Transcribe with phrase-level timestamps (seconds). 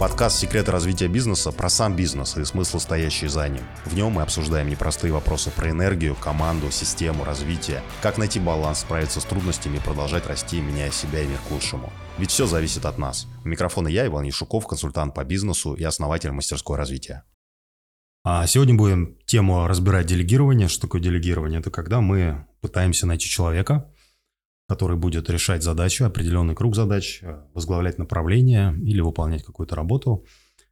[0.00, 3.60] Подкаст «Секреты развития бизнеса» про сам бизнес и смысл, стоящий за ним.
[3.84, 9.20] В нем мы обсуждаем непростые вопросы про энергию, команду, систему, развитие, как найти баланс, справиться
[9.20, 11.92] с трудностями и продолжать расти, меняя себя и мир к лучшему.
[12.16, 13.26] Ведь все зависит от нас.
[13.44, 17.24] У микрофона я, Иван Яшуков, консультант по бизнесу и основатель мастерской развития.
[18.24, 20.68] А сегодня будем тему разбирать делегирование.
[20.68, 21.60] Что такое делегирование?
[21.60, 23.92] Это когда мы пытаемся найти человека,
[24.70, 30.24] который будет решать задачу, определенный круг задач, э, возглавлять направление или выполнять какую-то работу,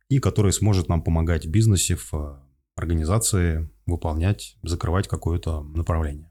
[0.08, 2.36] и который сможет нам помогать в бизнесе, в э,
[2.76, 6.30] организации выполнять, закрывать какое-то направление.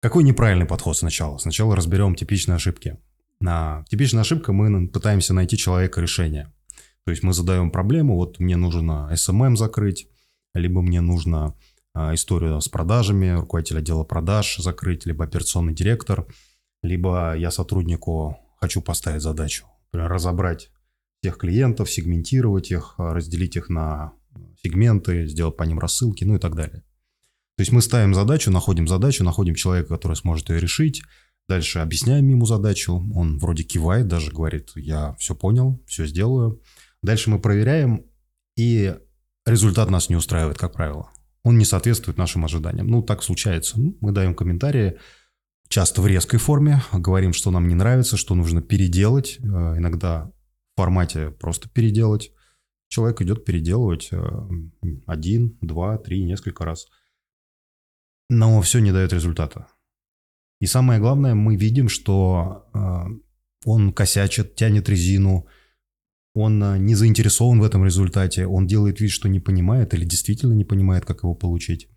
[0.00, 1.38] Какой неправильный подход сначала?
[1.38, 2.98] Сначала разберем типичные ошибки.
[3.40, 6.54] На типичная ошибка мы пытаемся найти человека решения.
[7.04, 10.06] То есть мы задаем проблему, вот мне нужно SMM закрыть,
[10.54, 11.56] либо мне нужно
[11.96, 16.28] э, историю с продажами, руководитель отдела продаж закрыть, либо операционный директор–
[16.82, 20.70] либо я сотруднику хочу поставить задачу, разобрать
[21.20, 24.12] всех клиентов, сегментировать их, а, разделить их на
[24.62, 26.82] сегменты, сделать по ним рассылки, ну и так далее.
[27.56, 31.02] То есть мы ставим задачу, находим задачу, находим человека, который сможет ее решить,
[31.48, 36.62] дальше объясняем ему задачу, он вроде кивает, даже говорит, я все понял, все сделаю.
[37.02, 38.06] Дальше мы проверяем,
[38.56, 38.94] и
[39.46, 41.10] результат нас не устраивает, как правило.
[41.42, 42.86] Он не соответствует нашим ожиданиям.
[42.86, 43.80] Ну, так случается.
[43.80, 44.98] Ну, мы даем комментарии,
[45.70, 50.30] часто в резкой форме, говорим, что нам не нравится, что нужно переделать, э, иногда
[50.74, 52.32] в формате просто переделать.
[52.88, 54.18] Человек идет переделывать э,
[55.06, 56.86] один, два, три, несколько раз.
[58.28, 59.68] Но все не дает результата.
[60.60, 62.78] И самое главное, мы видим, что э,
[63.64, 65.46] он косячит, тянет резину,
[66.34, 70.64] он не заинтересован в этом результате, он делает вид, что не понимает или действительно не
[70.64, 71.88] понимает, как его получить.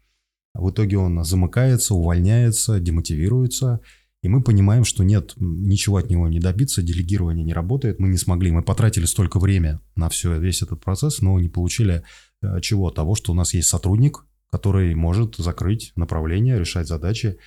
[0.54, 3.82] В итоге он замыкается, увольняется, демотивируется.
[4.22, 8.18] И мы понимаем, что нет, ничего от него не добиться, делегирование не работает, мы не
[8.18, 8.52] смогли.
[8.52, 12.04] Мы потратили столько времени на все, весь этот процесс, но не получили
[12.42, 12.90] э, чего?
[12.90, 17.38] Того, что у нас есть сотрудник, который может закрыть направление, решать задачи,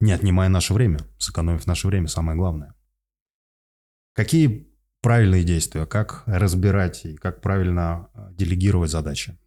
[0.00, 2.74] не отнимая наше время, сэкономив наше время, самое главное.
[4.14, 4.68] Какие
[5.00, 9.38] правильные действия, как разбирать и как правильно э, делегировать задачи?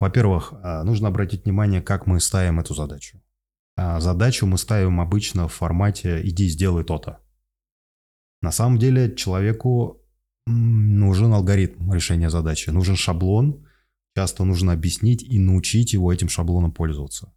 [0.00, 3.20] Во-первых, а, нужно обратить внимание, как мы ставим эту задачу.
[3.76, 7.18] А, задачу мы ставим обычно в формате «иди сделай то-то».
[8.42, 10.02] На самом деле человеку
[10.46, 13.66] нужен алгоритм решения задачи, нужен шаблон,
[14.16, 17.32] часто нужно объяснить и научить его этим шаблоном пользоваться.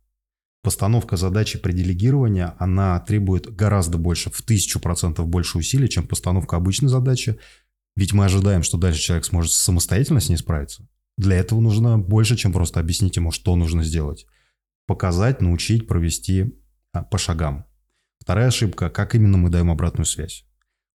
[0.63, 6.57] Постановка задачи при делегировании, она требует гораздо больше, в тысячу процентов больше усилий, чем постановка
[6.57, 7.40] обычной задачи,
[7.96, 10.88] ведь мы ожидаем, что дальше человек сможет самостоятельно с ней справиться.
[11.17, 14.28] Для этого нужно больше, чем просто объяснить ему, что нужно сделать.
[14.85, 16.55] Показать, научить, провести
[16.94, 17.66] а, по шагам.
[18.19, 20.45] Вторая ошибка, как именно мы даем обратную связь.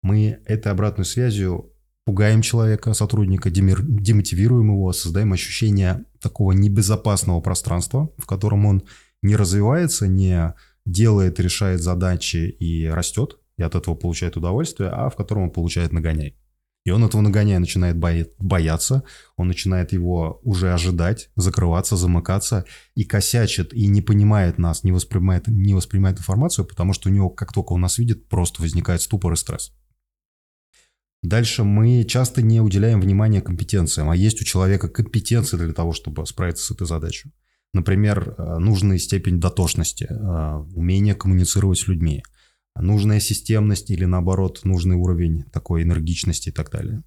[0.02, 1.72] Мы этой обратной связью
[2.04, 8.82] пугаем человека, сотрудника, демотивируем его, создаем ощущение такого небезопасного пространства, в котором он
[9.22, 10.54] не развивается, не
[10.84, 15.92] делает, решает задачи и растет, и от этого получает удовольствие, а в котором он получает
[15.92, 16.36] нагоняй.
[16.84, 19.04] И он этого нагоняя начинает бояться,
[19.36, 22.64] он начинает его уже ожидать, закрываться, замыкаться
[22.96, 27.30] и косячит, и не понимает нас, не воспринимает, не воспринимает информацию, потому что у него,
[27.30, 29.72] как только он нас видит, просто возникает ступор и стресс.
[31.22, 36.26] Дальше мы часто не уделяем внимания компетенциям, а есть у человека компетенции для того, чтобы
[36.26, 37.32] справиться с этой задачей.
[37.72, 42.24] Например, э, нужная степень дотошности, э, умение коммуницировать с людьми–
[42.76, 47.02] нужная системность или наоборот нужный уровень такой энергичности и так далее.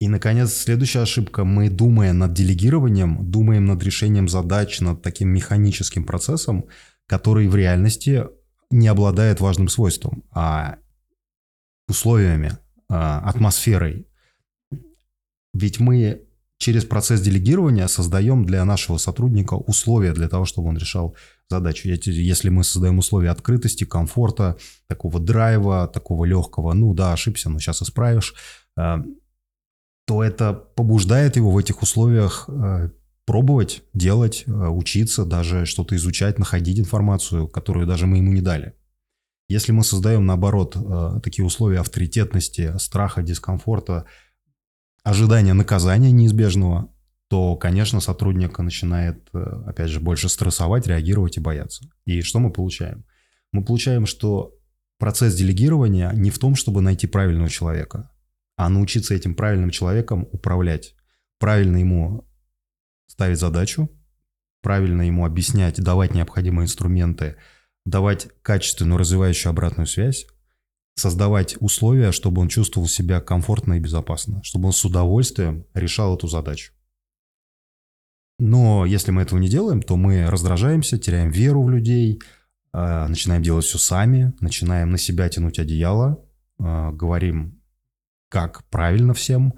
[0.00, 1.44] И, наконец, следующая ошибка.
[1.44, 6.66] Мы, думая над делегированием, думаем над решением задач, над таким механическим процессом,
[7.06, 8.26] который в реальности
[8.70, 10.76] не обладает важным свойством, а
[11.88, 12.58] условиями,
[12.88, 14.06] а, атмосферой.
[15.54, 16.22] Ведь мы
[16.58, 21.16] через процесс делегирования создаем для нашего сотрудника условия для того, чтобы он решал
[21.48, 21.88] задачу.
[21.88, 27.82] Если мы создаем условия открытости, комфорта, такого драйва, такого легкого, ну да, ошибся, но сейчас
[27.82, 28.34] исправишь,
[28.76, 28.96] э,
[30.06, 32.90] то это побуждает его в этих условиях э,
[33.24, 38.74] пробовать, делать, э, учиться, даже что-то изучать, находить информацию, которую даже мы ему не дали.
[39.48, 40.76] Если мы создаем, наоборот,
[41.22, 44.04] такие условия авторитетности, страха, дискомфорта,
[45.02, 46.92] ожидания наказания неизбежного,
[47.28, 51.84] то, конечно, сотрудник начинает, э, опять же, больше стрессовать, реагировать и бояться.
[52.06, 53.04] И что мы получаем?
[53.52, 54.54] Мы получаем, что
[54.98, 58.10] процесс делегирования не в том, чтобы найти правильного человека,
[58.56, 60.94] а научиться этим правильным человеком управлять,
[61.38, 62.26] правильно ему
[63.06, 63.90] ставить задачу,
[64.62, 67.36] правильно ему объяснять, давать необходимые инструменты,
[67.84, 70.26] давать качественную развивающую обратную связь,
[70.94, 76.26] создавать условия, чтобы он чувствовал себя комфортно и безопасно, чтобы он с удовольствием решал эту
[76.26, 76.72] задачу.
[78.38, 82.20] Но если мы этого не делаем, то мы раздражаемся, теряем веру в людей,
[82.72, 86.24] а, начинаем делать все сами, начинаем на себя тянуть одеяло,
[86.60, 87.60] а, говорим,
[88.28, 89.54] как правильно всем,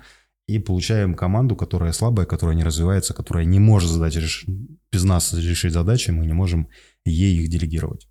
[0.47, 4.19] и получаем команду, которая слабая, которая не развивается, которая не может задать,
[4.91, 6.69] без нас решить задачи, мы не можем
[7.05, 8.09] ей их делегировать.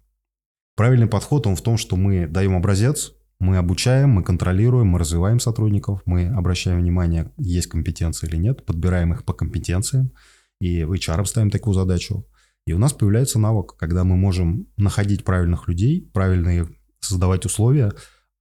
[0.75, 5.39] Правильный подход он в том, что мы даем образец, мы обучаем, мы контролируем, мы развиваем
[5.39, 10.11] сотрудников, мы обращаем внимание, есть компетенции или нет, подбираем их по компетенциям,
[10.59, 12.25] и HR ставим такую задачу.
[12.65, 16.67] И у нас появляется навык, когда мы можем находить правильных людей, правильно
[16.99, 17.93] создавать условия,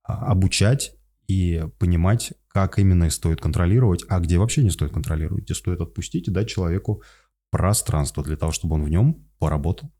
[0.03, 0.93] а, обучать
[1.29, 6.29] и понимать, как именно стоит контролировать, а где вообще не стоит контролировать, где стоит отпустить
[6.29, 7.03] и дать человеку
[7.51, 9.93] пространство для того, чтобы он в нем поработал.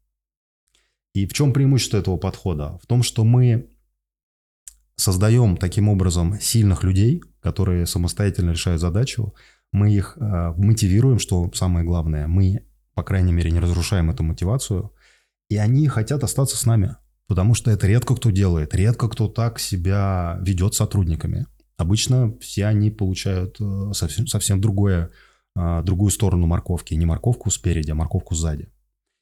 [1.15, 2.79] И в чем преимущество этого подхода?
[2.83, 3.71] В том, что мы
[4.97, 9.35] создаем таким образом сильных людей, которые самостоятельно решают задачу,
[9.73, 14.93] мы их э, мотивируем, что самое главное, мы, по крайней мере, не разрушаем эту мотивацию,
[15.49, 19.59] и они хотят остаться с нами, потому что это редко кто делает, редко кто так
[19.59, 21.47] себя ведет с сотрудниками.
[21.77, 25.11] Обычно все они получают э, совсем, совсем другое,
[25.57, 28.71] э, другую сторону морковки, не морковку спереди, а морковку сзади.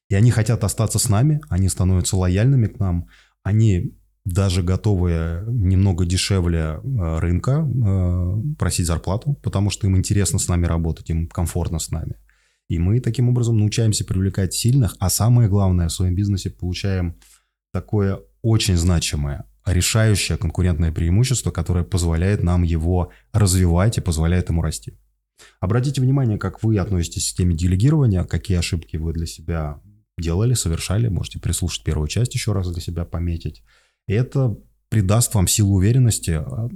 [0.08, 3.08] И они хотят остаться с нами, они становятся лояльными к нам,
[3.42, 10.48] они даже готовые немного дешевле э, рынка э, просить зарплату, потому что им интересно с
[10.48, 12.16] нами работать, им комфортно с нами.
[12.68, 17.14] И мы таким образом научаемся привлекать сильных, а самое главное в своем бизнесе получаем
[17.72, 24.98] такое очень значимое, решающее конкурентное преимущество, которое позволяет нам его развивать и позволяет ему расти.
[25.60, 29.80] Обратите внимание, как вы относитесь к теме делегирования, какие ошибки вы для себя
[30.18, 31.06] делали, совершали.
[31.06, 33.62] Можете прислушать первую часть еще раз для себя пометить.
[34.06, 34.56] Это
[34.88, 36.68] придаст вам силу уверенности а,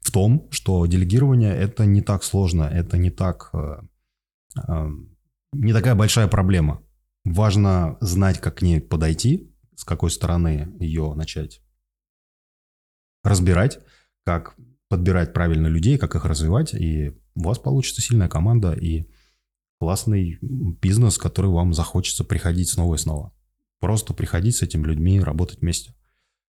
[0.00, 3.80] в том, что делегирование это не так сложно, это не так э,
[4.68, 4.88] э,
[5.54, 6.82] не такая большая проблема.
[7.24, 11.62] Важно знать, как к ней подойти, с какой стороны ее начать
[13.22, 13.80] разбирать,
[14.24, 14.56] как
[14.88, 19.06] подбирать правильно людей, как их развивать, и у вас получится сильная команда и
[19.80, 23.32] классный бизнес, который вам захочется приходить снова и снова.
[23.80, 25.94] Просто приходить с этими людьми, работать вместе.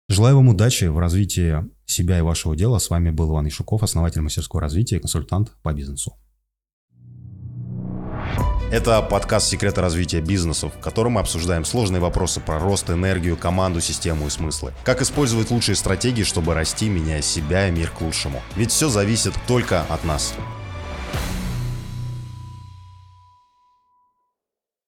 [0.08, 2.78] Желаю вам удачи в развитии себя и вашего дела.
[2.78, 6.14] С вами был Иван Ишуков, основатель мастерского развития и консультант по бизнесу.
[8.70, 13.80] Это подкаст «Секреты развития бизнесов», в котором мы обсуждаем сложные вопросы про рост, энергию, команду,
[13.80, 14.74] систему и смыслы.
[14.84, 18.42] Как использовать лучшие стратегии, чтобы расти, меняя себя и мир к лучшему.
[18.56, 20.34] Ведь все зависит только от нас.